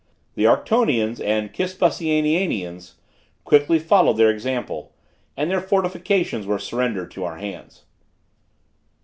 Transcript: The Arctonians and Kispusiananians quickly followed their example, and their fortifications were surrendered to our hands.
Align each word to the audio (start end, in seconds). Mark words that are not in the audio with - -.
The 0.33 0.45
Arctonians 0.45 1.19
and 1.21 1.53
Kispusiananians 1.53 2.93
quickly 3.43 3.77
followed 3.77 4.17
their 4.17 4.31
example, 4.31 4.93
and 5.37 5.51
their 5.51 5.61
fortifications 5.61 6.47
were 6.47 6.57
surrendered 6.57 7.11
to 7.11 7.23
our 7.23 7.37
hands. 7.37 7.83